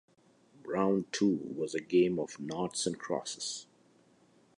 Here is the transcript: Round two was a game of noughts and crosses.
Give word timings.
Round 0.65 1.11
two 1.13 1.39
was 1.55 1.75
a 1.75 1.79
game 1.79 2.17
of 2.17 2.39
noughts 2.39 2.87
and 2.87 2.97
crosses. 2.97 3.67